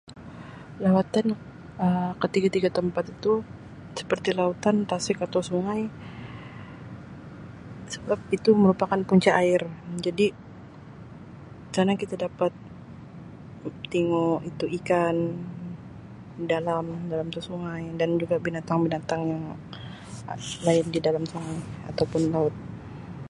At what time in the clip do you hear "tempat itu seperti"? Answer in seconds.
2.79-4.29